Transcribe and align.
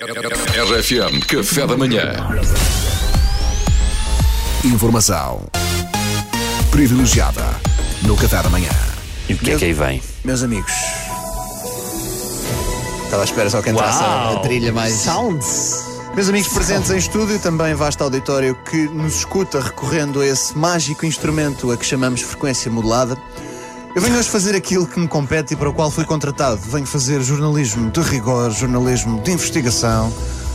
RFM 0.00 1.20
Café 1.28 1.66
da 1.66 1.76
Manhã. 1.76 2.14
Informação 4.64 5.42
privilegiada 6.70 7.44
no 8.00 8.16
Café 8.16 8.42
da 8.42 8.48
Manhã. 8.48 8.70
E 9.28 9.34
o 9.34 9.38
que 9.38 9.50
é 9.50 9.58
que 9.58 9.64
aí 9.66 9.72
vem? 9.74 10.02
Meus 10.24 10.42
amigos. 10.42 10.72
Estava 13.04 13.20
à 13.20 13.24
espera 13.24 13.50
só 13.50 13.60
que 13.60 13.68
entrasse 13.68 14.02
a, 14.02 14.30
a 14.30 14.38
trilha 14.38 14.72
mais. 14.72 14.94
Sounds. 14.94 15.84
Meus 16.14 16.30
amigos 16.30 16.50
presentes 16.50 16.90
em 16.90 16.96
estúdio, 16.96 17.38
também 17.38 17.74
vasto 17.74 18.02
auditório 18.02 18.54
que 18.70 18.88
nos 18.88 19.16
escuta 19.16 19.60
recorrendo 19.60 20.22
a 20.22 20.26
esse 20.26 20.56
mágico 20.56 21.04
instrumento 21.04 21.70
a 21.70 21.76
que 21.76 21.84
chamamos 21.84 22.22
frequência 22.22 22.70
modulada. 22.70 23.14
Eu 23.94 24.00
venho 24.00 24.18
hoje 24.18 24.28
fazer 24.30 24.56
aquilo 24.56 24.86
que 24.86 24.98
me 24.98 25.06
compete 25.06 25.52
e 25.52 25.56
para 25.56 25.68
o 25.68 25.74
qual 25.74 25.90
fui 25.90 26.06
contratado. 26.06 26.56
Venho 26.56 26.86
fazer 26.86 27.20
jornalismo 27.20 27.90
de 27.90 28.00
rigor, 28.00 28.50
jornalismo 28.50 29.20
de 29.20 29.32
investigação, 29.32 30.10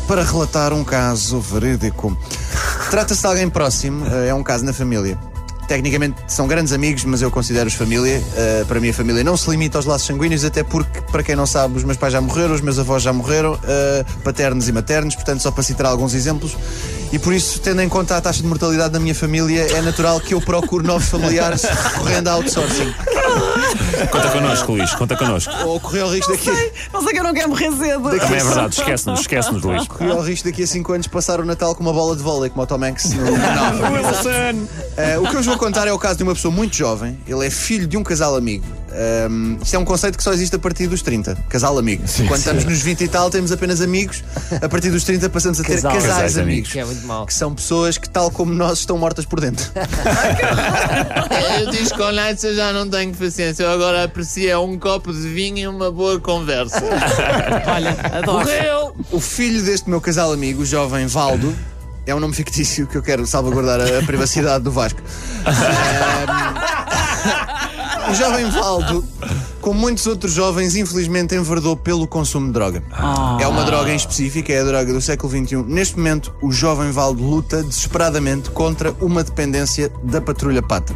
para 0.08 0.24
relatar 0.24 0.74
um 0.74 0.84
caso 0.84 1.40
verídico. 1.40 2.18
Trata-se 2.90 3.22
de 3.22 3.28
alguém 3.28 3.48
próximo, 3.48 4.04
eh, 4.08 4.30
é 4.30 4.34
um 4.34 4.42
caso 4.42 4.66
na 4.66 4.74
família. 4.74 5.20
Tecnicamente 5.68 6.16
são 6.28 6.48
grandes 6.48 6.74
amigos, 6.74 7.06
mas 7.06 7.22
eu 7.22 7.30
considero-os 7.30 7.76
família. 7.76 8.24
Eh, 8.36 8.66
para 8.68 8.80
mim, 8.80 8.90
a 8.90 8.94
família 8.94 9.24
não 9.24 9.38
se 9.38 9.48
limita 9.52 9.78
aos 9.78 9.86
laços 9.86 10.08
sanguíneos, 10.08 10.44
até 10.44 10.64
porque, 10.64 11.00
para 11.02 11.22
quem 11.22 11.36
não 11.36 11.46
sabe, 11.46 11.78
os 11.78 11.84
meus 11.84 11.98
pais 11.98 12.14
já 12.14 12.22
morreram, 12.22 12.56
os 12.56 12.62
meus 12.62 12.80
avós 12.80 13.04
já 13.04 13.14
morreram, 13.14 13.60
eh, 13.66 14.04
paternos 14.24 14.68
e 14.68 14.72
maternos, 14.72 15.14
portanto, 15.14 15.42
só 15.42 15.52
para 15.52 15.62
citar 15.62 15.86
alguns 15.86 16.16
exemplos. 16.16 16.58
E 17.12 17.18
por 17.20 17.34
isso, 17.34 17.60
tendo 17.62 17.82
em 17.82 17.90
conta 17.90 18.18
a 18.18 18.22
taxa 18.22 18.42
de 18.42 18.48
mortalidade 18.48 18.92
da 18.94 19.00
minha 19.00 19.16
família, 19.16 19.62
é 19.78 19.82
natural 19.82 20.20
que 20.20 20.34
eu 20.34 20.42
procure 20.42 20.86
novos 20.86 21.08
familiares 21.08 21.64
recorrendo 21.64 22.28
a 22.28 22.34
outsourcing. 22.34 22.94
Conta 24.12 24.30
connosco, 24.30 24.72
Luís, 24.72 24.94
conta 24.94 25.16
connosco. 25.16 25.54
Ou 25.66 25.80
correr 25.80 26.02
ao 26.02 26.10
risco 26.10 26.32
daqui. 26.32 26.52
Não 26.94 27.02
sei 27.02 27.14
que 27.14 27.20
eu 27.20 27.24
não 27.24 27.34
quero 27.34 27.50
morrer 27.50 27.72
cedo. 27.72 28.04
Também 28.04 28.40
é 28.40 28.44
verdade, 28.44 28.76
esquece-nos, 28.76 29.20
esquece-nos, 29.22 29.64
Luís. 29.64 29.88
Correr 29.88 30.12
ao 30.12 30.22
risco 30.22 30.50
daqui 30.50 30.64
a 30.64 30.68
5 30.68 30.94
anos 30.94 31.08
passar 31.08 31.40
o 31.40 31.46
Natal 31.46 31.74
com 31.76 31.84
uma 31.84 31.94
bola 31.94 32.16
de 32.16 32.24
vôlei, 32.24 32.50
como 32.50 32.64
o 32.64 32.68
Tom 32.68 32.84
Hanks 32.84 33.14
no 33.14 33.24
Wilson. 33.24 34.68
Eh, 34.98 35.16
o 35.20 35.22
que 35.22 35.30
eu 35.30 35.34
vos 35.34 35.46
vou 35.46 35.58
contar 35.58 35.88
é 35.88 35.94
o 35.94 36.00
caso 36.00 36.18
de 36.18 36.24
uma 36.24 36.34
pessoa 36.34 36.52
muito 36.52 36.76
jovem. 36.76 37.20
Ele 37.28 37.46
é 37.46 37.52
filho 37.52 37.86
de 37.86 37.96
um 37.96 38.04
casal 38.04 38.36
amigo. 38.36 38.66
Um, 38.98 39.60
isto 39.62 39.76
é 39.76 39.80
um 39.80 39.86
conceito 39.86 40.18
que 40.18 40.24
só 40.24 40.34
existe 40.34 40.56
a 40.56 40.60
partir 40.60 40.88
dos 40.88 41.04
30. 41.04 41.36
Casal 41.50 41.78
amigo. 41.78 42.04
Quando 42.28 42.40
estamos 42.40 42.66
nos 42.66 42.82
20 42.82 43.04
e 43.04 43.08
tal, 43.08 43.30
temos 43.30 43.52
apenas 43.52 43.80
amigos. 43.80 44.24
A 44.60 44.68
partir 44.68 44.90
dos 44.90 45.04
30 45.04 45.30
passamos 45.30 45.60
a 45.60 45.64
ter 45.64 45.76
Casal. 45.76 45.92
casais, 45.94 46.12
Casais 46.14 46.38
amigos. 46.40 46.72
Que 46.72 46.80
é 46.80 46.86
muito 46.86 47.06
mau. 47.06 47.26
Que 47.28 47.34
são 47.34 47.54
pessoas 47.54 47.98
que, 48.00 48.10
tal 48.10 48.32
como 48.32 48.52
nós, 48.54 48.80
estão 48.80 48.98
mortas 48.98 49.24
por 49.26 49.40
dentro. 49.40 49.70
Eu 51.60 51.70
diz 51.70 51.92
com 51.92 52.06
Leite 52.06 52.56
já 52.56 52.74
não 52.74 52.90
tenho 52.90 53.14
paciência. 53.14 53.64
Eu 53.64 53.72
agora 53.72 54.06
aprecio 54.06 54.50
é 54.50 54.58
um 54.58 54.80
copo 54.80 55.14
de 55.14 55.28
vinho 55.30 55.58
e 55.58 55.68
uma 55.68 55.92
boa 55.92 56.20
conversa. 56.20 56.82
Olha, 57.68 57.96
adoro. 58.18 58.96
O 59.12 59.20
filho 59.20 59.62
deste 59.64 59.88
meu 59.90 60.02
casal 60.02 60.32
amigo, 60.34 60.64
o 60.64 60.66
jovem 60.66 61.06
Valdo, 61.06 61.54
é 62.06 62.16
um 62.16 62.20
nome 62.20 62.34
fictício 62.34 62.88
que 62.88 62.98
eu 62.98 63.04
quero 63.04 63.28
salvaguardar 63.28 63.80
a, 63.82 64.00
a 64.00 64.04
privacidade 64.04 64.64
do 64.64 64.72
Vasco. 64.72 65.02
Ahm, 65.46 67.57
o 68.10 68.14
jovem 68.14 68.50
Valdo, 68.50 69.04
como 69.60 69.80
muitos 69.80 70.06
outros 70.08 70.34
jovens, 70.34 70.76
infelizmente 70.76 71.36
enverdou 71.36 71.76
pelo 71.76 72.08
consumo 72.08 72.48
de 72.48 72.54
droga. 72.54 72.84
É 73.40 73.48
uma 73.48 73.64
droga 73.66 73.92
em 73.92 73.96
específico, 73.96 74.52
é 74.52 74.60
a 74.60 74.64
droga 74.64 74.94
do 74.94 75.02
século 75.02 75.32
XXI. 75.32 75.64
Neste 75.64 75.98
momento, 75.98 76.34
o 76.42 76.52
jovem 76.52 76.92
Valdo 76.92 77.22
luta 77.22 77.62
desesperadamente 77.64 78.50
contra 78.52 78.92
uma 79.02 79.24
dependência 79.24 79.92
da 80.04 80.22
patrulha 80.22 80.62
pata. 80.62 80.96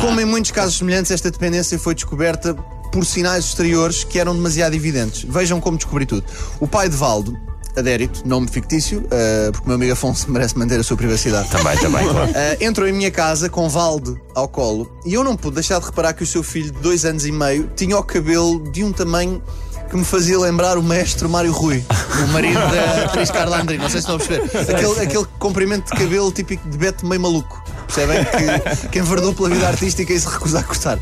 Como 0.00 0.20
em 0.20 0.24
muitos 0.24 0.50
casos 0.50 0.78
semelhantes, 0.78 1.10
esta 1.10 1.30
dependência 1.30 1.78
foi 1.78 1.94
descoberta 1.94 2.54
por 2.92 3.04
sinais 3.04 3.44
exteriores 3.44 4.04
que 4.04 4.18
eram 4.18 4.34
demasiado 4.34 4.74
evidentes. 4.74 5.24
Vejam 5.28 5.60
como 5.60 5.76
descobri 5.76 6.06
tudo. 6.06 6.24
O 6.58 6.66
pai 6.66 6.88
de 6.88 6.96
Valdo, 6.96 7.36
Adérito, 7.76 8.26
nome 8.26 8.48
fictício, 8.48 9.04
eh, 9.10 9.50
porque 9.52 9.64
o 9.64 9.68
meu 9.68 9.76
amigo 9.76 9.92
Afonso 9.92 10.30
merece 10.30 10.58
manter 10.58 10.80
a 10.80 10.82
sua 10.82 10.96
privacidade. 10.96 11.48
Também, 11.50 11.76
também, 11.78 12.08
claro. 12.08 12.30
Eh, 12.40 12.58
entrou 12.60 12.86
em 12.86 12.92
minha 12.92 13.10
casa 13.10 13.48
com 13.48 13.68
Valdo 13.68 14.20
ao 14.34 14.48
colo 14.48 14.90
e 15.04 15.14
eu 15.14 15.24
não 15.24 15.36
pude 15.36 15.56
deixar 15.56 15.78
de 15.78 15.86
reparar 15.86 16.12
que 16.12 16.22
o 16.22 16.26
seu 16.26 16.42
filho 16.42 16.70
de 16.70 16.80
dois 16.80 17.04
anos 17.04 17.26
e 17.26 17.32
meio 17.32 17.70
tinha 17.76 17.98
o 17.98 18.02
cabelo 18.02 18.62
de 18.70 18.84
um 18.84 18.92
tamanho 18.92 19.42
que 19.90 19.96
me 19.96 20.04
fazia 20.04 20.38
lembrar 20.38 20.78
o 20.78 20.82
mestre 20.82 21.26
Mário 21.26 21.50
Rui, 21.50 21.84
o 22.24 22.28
marido 22.28 22.54
da 22.54 23.06
atriz 23.06 23.30
Carla. 23.30 23.64
Não 23.64 23.90
sei 23.90 23.90
se 23.90 23.98
estão 23.98 24.14
a 24.14 24.18
perceber. 24.18 24.72
Aquele, 24.72 25.00
aquele 25.00 25.26
comprimento 25.38 25.92
de 25.92 26.00
cabelo 26.00 26.30
típico 26.30 26.68
de 26.68 26.78
Beto 26.78 27.04
meio 27.04 27.20
maluco. 27.20 27.60
Percebem? 27.86 28.24
Que, 28.24 28.88
que 28.88 28.98
enverdou 29.00 29.34
pela 29.34 29.48
vida 29.48 29.66
artística 29.66 30.12
e 30.12 30.20
se 30.20 30.28
recusa 30.28 30.60
a 30.60 30.62
cortar. 30.62 30.98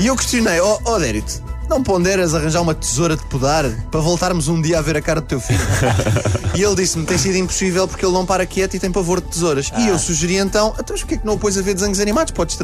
E 0.00 0.08
eu 0.08 0.16
questionei, 0.16 0.60
ó 0.60 0.78
oh, 0.84 0.94
Adérito, 0.94 1.40
não 1.68 1.82
ponderas 1.82 2.34
arranjar 2.34 2.60
uma 2.62 2.74
tesoura 2.74 3.16
de 3.16 3.24
podar 3.24 3.64
para 3.90 4.00
voltarmos 4.00 4.48
um 4.48 4.60
dia 4.60 4.78
a 4.78 4.82
ver 4.82 4.96
a 4.96 5.02
cara 5.02 5.20
do 5.20 5.26
teu 5.26 5.40
filho? 5.40 5.58
e 6.54 6.62
ele 6.62 6.74
disse-me: 6.76 7.04
tem 7.04 7.18
sido 7.18 7.36
impossível 7.36 7.86
porque 7.88 8.04
ele 8.04 8.12
não 8.12 8.24
para 8.24 8.46
quieto 8.46 8.74
e 8.74 8.78
tem 8.78 8.90
pavor 8.90 9.20
de 9.20 9.28
tesouras. 9.28 9.70
E 9.78 9.88
eu 9.88 9.98
sugeri 9.98 10.36
então: 10.36 10.74
então, 10.78 10.96
porquê 10.96 11.14
é 11.14 11.18
que 11.18 11.26
não 11.26 11.34
o 11.34 11.38
pões 11.38 11.56
a 11.58 11.62
ver 11.62 11.74
desenhos 11.74 12.00
animados? 12.00 12.32
Podes 12.32 12.56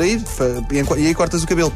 e 0.71 0.79
enco- 0.79 0.97
e 0.97 1.07
aí 1.07 1.15
cortas 1.15 1.43
o 1.43 1.47
cabelo. 1.47 1.73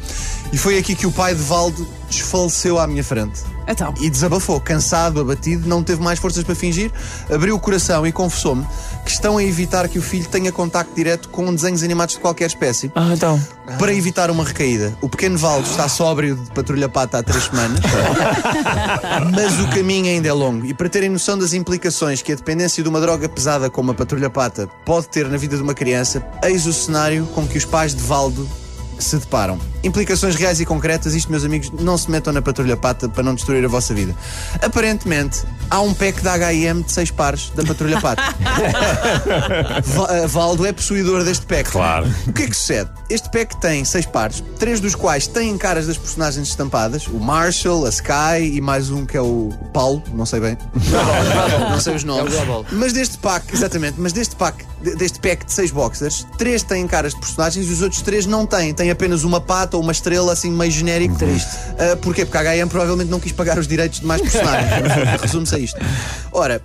E 0.51 0.57
foi 0.57 0.77
aqui 0.77 0.95
que 0.95 1.05
o 1.05 1.11
pai 1.11 1.35
de 1.35 1.41
Valdo 1.41 1.87
desfaleceu 2.09 2.79
à 2.79 2.87
minha 2.87 3.03
frente. 3.03 3.41
Então. 3.67 3.93
E 3.99 4.09
desabafou, 4.09 4.61
cansado, 4.61 5.19
abatido, 5.19 5.67
não 5.67 5.83
teve 5.83 6.01
mais 6.01 6.17
forças 6.19 6.41
para 6.43 6.55
fingir, 6.55 6.89
abriu 7.29 7.53
o 7.55 7.59
coração 7.59 8.07
e 8.07 8.13
confessou-me 8.13 8.65
que 9.07 9.13
estão 9.13 9.37
a 9.37 9.43
evitar 9.43 9.87
que 9.87 9.97
o 9.97 10.01
filho 10.01 10.27
tenha 10.27 10.51
contacto 10.51 10.93
direto 10.93 11.29
com 11.29 11.55
desenhos 11.55 11.81
animados 11.81 12.15
de 12.15 12.21
qualquer 12.21 12.47
espécie. 12.47 12.91
Ah, 12.93 13.13
então. 13.13 13.39
Para 13.79 13.93
evitar 13.93 14.29
uma 14.29 14.43
recaída, 14.43 14.97
o 15.01 15.07
pequeno 15.07 15.37
Valdo 15.37 15.65
está 15.65 15.87
sóbrio 15.87 16.35
de 16.35 16.51
patrulha 16.51 16.89
pata 16.89 17.19
há 17.19 17.23
três 17.23 17.45
semanas, 17.45 17.79
mas 19.33 19.61
o 19.61 19.69
caminho 19.69 20.07
ainda 20.07 20.27
é 20.27 20.33
longo. 20.33 20.65
E 20.65 20.73
para 20.73 20.89
terem 20.89 21.09
noção 21.09 21.37
das 21.37 21.53
implicações 21.53 22.21
que 22.21 22.33
a 22.33 22.35
dependência 22.35 22.83
de 22.83 22.89
uma 22.89 22.99
droga 22.99 23.29
pesada 23.29 23.69
como 23.69 23.91
a 23.91 23.93
patrulha 23.93 24.29
pata 24.29 24.67
pode 24.85 25.07
ter 25.07 25.25
na 25.29 25.37
vida 25.37 25.55
de 25.55 25.63
uma 25.63 25.73
criança, 25.73 26.21
eis 26.43 26.65
o 26.65 26.73
cenário 26.73 27.25
com 27.27 27.47
que 27.47 27.57
os 27.57 27.63
pais 27.63 27.95
de 27.95 28.03
Valdo 28.03 28.45
se 28.99 29.17
deparam. 29.17 29.59
Implicações 29.83 30.35
reais 30.35 30.59
e 30.59 30.65
concretas, 30.65 31.13
isto, 31.13 31.29
meus 31.31 31.43
amigos, 31.43 31.71
não 31.71 31.97
se 31.97 32.09
metam 32.09 32.33
na 32.33 32.41
patrulha 32.41 32.75
pata 32.75 33.07
para 33.07 33.23
não 33.23 33.35
destruir 33.35 33.63
a 33.63 33.67
vossa 33.67 33.93
vida. 33.93 34.15
Aparentemente, 34.61 35.43
há 35.69 35.79
um 35.81 35.93
pack 35.93 36.21
da 36.21 36.37
HM 36.37 36.81
de 36.83 36.91
seis 36.91 37.11
pares 37.11 37.51
da 37.55 37.63
patrulha 37.63 37.99
pata. 38.01 38.21
Eh, 40.09 40.27
Valdo 40.27 40.65
é 40.65 40.71
possuidor 40.71 41.23
deste 41.23 41.45
pack. 41.45 41.71
Claro. 41.71 42.07
O 42.27 42.33
que 42.33 42.43
é 42.43 42.47
que 42.47 42.55
sucede? 42.55 42.89
Este 43.09 43.29
pack 43.29 43.59
tem 43.59 43.83
seis 43.83 44.05
pares, 44.05 44.43
três 44.59 44.79
dos 44.79 44.95
quais 44.95 45.27
têm 45.27 45.57
caras 45.57 45.87
das 45.87 45.97
personagens 45.97 46.47
estampadas: 46.47 47.07
o 47.07 47.19
Marshall, 47.19 47.85
a 47.85 47.89
Sky 47.89 48.53
e 48.53 48.61
mais 48.61 48.89
um 48.89 49.05
que 49.05 49.17
é 49.17 49.21
o 49.21 49.49
Paulo, 49.73 50.01
não 50.13 50.25
sei 50.25 50.39
bem. 50.39 50.57
não 51.69 51.79
sei 51.79 51.95
os 51.95 52.03
nomes. 52.03 52.33
Mas 52.71 52.93
deste 52.93 53.17
pack, 53.17 53.53
exatamente, 53.53 53.95
mas 53.97 54.13
deste 54.13 54.35
pack, 54.35 54.65
deste 54.81 55.19
pack 55.19 55.45
de 55.45 55.51
seis 55.53 55.71
boxers, 55.71 56.25
três 56.37 56.61
têm 56.63 56.87
caras 56.87 57.13
de 57.13 57.19
personagens 57.19 57.67
e 57.67 57.71
os 57.71 57.81
outros 57.81 58.01
três 58.01 58.25
não 58.25 58.45
têm. 58.45 58.73
Têm 58.73 58.91
apenas 58.91 59.23
uma 59.23 59.41
pata 59.41 59.75
ou 59.77 59.83
uma 59.83 59.91
estrela 59.91 60.31
assim 60.33 60.51
meio 60.51 60.71
genérico. 60.71 61.15
Triste. 61.15 61.49
porquê? 62.01 62.25
Porque 62.25 62.37
a 62.37 62.43
HM 62.65 62.67
provavelmente 62.69 63.09
não 63.09 63.19
quis 63.19 63.31
pagar 63.31 63.57
os 63.57 63.67
direitos 63.67 63.99
de 63.99 64.05
mais 64.05 64.21
personagens. 64.21 64.69
Resume-se 65.21 65.55
a 65.55 65.59
isto. 65.59 65.79
Ora, 66.31 66.61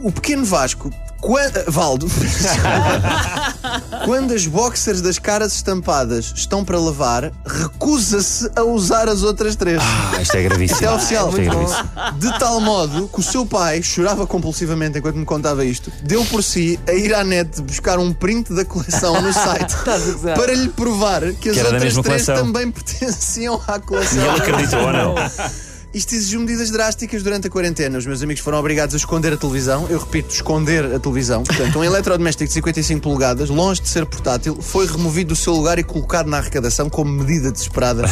o 0.00 0.10
pequeno 0.10 0.44
Vasco. 0.44 0.90
Quan- 1.18 1.50
Valdo, 1.66 2.06
quando 4.04 4.32
as 4.34 4.46
boxers 4.46 5.00
das 5.00 5.18
caras 5.18 5.54
estampadas 5.54 6.32
estão 6.34 6.64
para 6.64 6.78
lavar, 6.78 7.32
recusa-se 7.44 8.50
a 8.56 8.62
usar 8.62 9.08
as 9.08 9.22
outras 9.22 9.56
três. 9.56 9.80
Ah, 9.82 10.20
isto 10.20 10.36
é 10.36 10.42
gravíssimo. 10.42 10.80
Isto 10.80 10.84
é 10.84 10.94
oficial. 10.94 11.28
Isto 11.28 11.40
é 11.40 11.44
gravíssimo. 11.44 11.88
De 12.18 12.38
tal 12.38 12.60
modo 12.60 13.08
que 13.08 13.20
o 13.20 13.22
seu 13.22 13.44
pai 13.46 13.82
chorava 13.82 14.26
compulsivamente 14.26 14.98
enquanto 14.98 15.16
me 15.16 15.24
contava 15.24 15.64
isto, 15.64 15.90
deu 16.02 16.24
por 16.26 16.42
si 16.42 16.78
a 16.88 16.92
ir 16.92 17.14
à 17.14 17.22
net 17.24 17.60
buscar 17.62 17.98
um 17.98 18.12
print 18.12 18.52
da 18.52 18.64
coleção 18.64 19.20
no 19.20 19.32
site 19.32 19.74
para 20.36 20.54
lhe 20.54 20.68
provar 20.68 21.22
que 21.34 21.50
as 21.50 21.56
Que 21.56 21.62
da 21.62 21.70
outras 21.70 21.80
três 21.94 21.94
coleção. 22.26 22.36
também 22.36 22.70
pertenciam 22.70 23.60
à 23.66 23.76
E 23.76 23.80
coleção. 23.80 24.18
ele 24.22 24.40
acreditou 24.42 24.80
ou 24.80 24.92
não? 24.92 25.14
Isto 25.96 26.14
exigiu 26.14 26.40
medidas 26.40 26.70
drásticas 26.70 27.22
durante 27.22 27.46
a 27.46 27.50
quarentena. 27.50 27.96
Os 27.96 28.04
meus 28.04 28.22
amigos 28.22 28.42
foram 28.42 28.58
obrigados 28.58 28.94
a 28.94 28.98
esconder 28.98 29.32
a 29.32 29.36
televisão. 29.38 29.86
Eu 29.88 29.98
repito, 29.98 30.28
esconder 30.28 30.84
a 30.94 31.00
televisão. 31.00 31.42
Portanto, 31.42 31.78
um 31.78 31.82
eletrodoméstico 31.82 32.46
de 32.46 32.52
55 32.52 33.00
polegadas, 33.00 33.48
longe 33.48 33.80
de 33.80 33.88
ser 33.88 34.04
portátil, 34.04 34.60
foi 34.60 34.86
removido 34.86 35.28
do 35.28 35.36
seu 35.36 35.54
lugar 35.54 35.78
e 35.78 35.82
colocado 35.82 36.28
na 36.28 36.36
arrecadação 36.36 36.90
como 36.90 37.10
medida 37.10 37.50
desesperada 37.50 38.02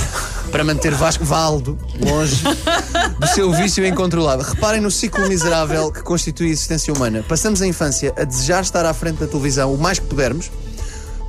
para 0.50 0.64
manter 0.64 0.94
Vasco 0.94 1.26
Valdo 1.26 1.78
longe 2.00 2.42
do 3.18 3.26
seu 3.26 3.52
vício 3.52 3.84
incontrolável. 3.84 4.46
Reparem 4.46 4.80
no 4.80 4.90
ciclo 4.90 5.28
miserável 5.28 5.92
que 5.92 6.00
constitui 6.00 6.46
a 6.46 6.52
existência 6.52 6.90
humana. 6.90 7.22
Passamos 7.28 7.60
a 7.60 7.66
infância 7.66 8.14
a 8.16 8.24
desejar 8.24 8.62
estar 8.62 8.86
à 8.86 8.94
frente 8.94 9.18
da 9.18 9.26
televisão 9.26 9.74
o 9.74 9.76
mais 9.76 9.98
que 9.98 10.06
pudermos. 10.06 10.50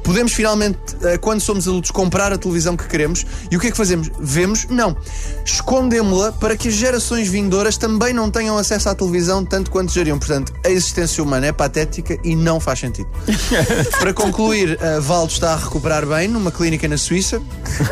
Podemos 0.05 0.33
finalmente, 0.33 0.77
eh, 1.01 1.17
quando 1.17 1.41
somos 1.41 1.67
adultos, 1.67 1.89
comprar 1.89 2.31
a 2.31 2.37
televisão 2.37 2.77
que 2.77 2.87
queremos 2.87 3.25
e 3.49 3.57
o 3.57 3.59
que 3.59 3.67
é 3.67 3.71
que 3.71 3.77
fazemos? 3.77 4.11
Vemos? 4.19 4.67
Não. 4.69 4.95
Escondemos-la 5.43 6.31
para 6.33 6.55
que 6.55 6.67
as 6.67 6.75
gerações 6.75 7.27
vindouras 7.27 7.75
também 7.75 8.13
não 8.13 8.29
tenham 8.29 8.55
acesso 8.55 8.87
à 8.87 8.93
televisão 8.93 9.43
tanto 9.43 9.71
quanto 9.71 9.87
desejariam. 9.87 10.19
Portanto, 10.19 10.53
a 10.63 10.69
existência 10.69 11.23
humana 11.23 11.47
é 11.47 11.51
patética 11.51 12.19
e 12.23 12.35
não 12.35 12.59
faz 12.59 12.79
sentido. 12.79 13.09
para 13.99 14.13
concluir, 14.13 14.77
a 14.79 14.99
Valdo 14.99 15.33
está 15.33 15.53
a 15.53 15.57
recuperar 15.57 16.05
bem 16.05 16.27
numa 16.27 16.51
clínica 16.51 16.87
na 16.87 16.99
Suíça 16.99 17.41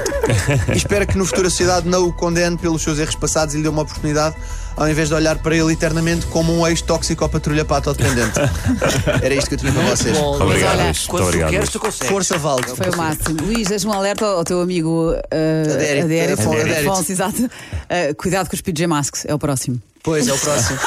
e 0.71 0.77
espero 0.77 1.07
que 1.07 1.17
no 1.17 1.25
futuro 1.25 1.47
a 1.47 1.49
sociedade 1.49 1.89
não 1.89 2.07
o 2.07 2.13
condene 2.13 2.57
pelos 2.57 2.83
seus 2.83 2.99
erros 2.99 3.15
passados 3.15 3.55
e 3.55 3.57
lhe 3.57 3.63
dê 3.63 3.69
uma 3.69 3.81
oportunidade 3.81 4.35
ao 4.75 4.89
invés 4.89 5.09
de 5.09 5.15
olhar 5.15 5.37
para 5.37 5.55
ele 5.55 5.73
eternamente 5.73 6.25
como 6.27 6.53
um 6.57 6.67
ex-tóxico 6.67 7.23
ou 7.23 7.29
patrulha 7.29 7.63
pato 7.65 7.93
dependente. 7.93 8.39
Era 9.21 9.33
isto 9.35 9.47
que 9.47 9.55
eu 9.55 9.59
tinha 9.59 9.71
para 9.71 9.81
vocês. 9.83 10.17
Bom, 10.17 10.31
mas 10.37 10.41
Obrigado, 10.41 10.73
olha, 10.73 10.83
Luís. 10.85 11.05
Quando 11.07 11.21
tu 11.23 11.27
obrigado. 11.27 11.49
queres, 11.49 11.65
Luís. 11.65 11.71
tu 11.73 11.79
consegues. 11.79 12.11
Força 12.11 12.37
Valde. 12.37 12.67
Foi 12.75 12.89
o 12.89 12.97
máximo. 12.97 13.37
Luís, 13.43 13.67
deixa-me 13.67 13.93
um 13.93 13.97
alerta 13.97 14.25
ao 14.25 14.43
teu 14.43 14.61
amigo 14.61 15.11
uh, 15.11 15.15
Adérito. 15.15 16.05
Adérito. 16.05 16.05
Adérito. 16.05 16.51
Adérito 16.51 16.91
Afonso, 16.91 17.11
exato. 17.11 17.43
Uh, 17.43 18.15
cuidado 18.17 18.49
com 18.49 18.55
os 18.55 18.61
PJ 18.61 18.87
Masks, 18.87 19.25
é 19.27 19.33
o 19.33 19.39
próximo. 19.39 19.81
Pois, 20.03 20.27
é 20.27 20.33
o 20.33 20.37
próximo. 20.37 20.77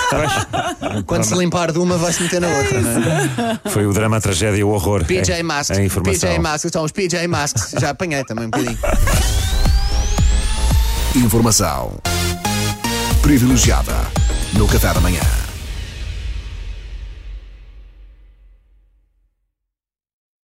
Quando 1.06 1.24
se 1.24 1.34
limpar 1.34 1.72
de 1.72 1.78
uma, 1.78 1.96
vai-se 1.96 2.22
meter 2.22 2.38
na 2.38 2.48
outra, 2.48 2.80
não 2.82 2.90
é? 2.90 3.60
Foi 3.70 3.86
o 3.86 3.92
drama, 3.92 4.18
a 4.18 4.20
tragédia, 4.20 4.66
o 4.66 4.70
horror. 4.70 5.04
PJ 5.06 5.32
É- 5.32 5.42
Masks. 5.42 5.78
A 5.78 5.82
informação. 5.82 6.12
PJ 6.28 6.38
Masks, 6.38 6.70
são 6.70 6.84
os 6.84 6.92
PJ 6.92 7.26
Masks. 7.26 7.74
Já 7.80 7.90
apanhei 7.90 8.22
também 8.24 8.44
um 8.46 8.50
bocadinho. 8.50 8.78
Informação 11.16 11.92
privilegiada 13.26 14.08
no 14.52 14.68
Café 14.68 14.94
da 14.94 15.00
Manhã. 15.00 15.45